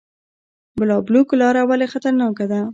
[0.77, 2.61] بالابلوک لاره ولې خطرناکه ده؟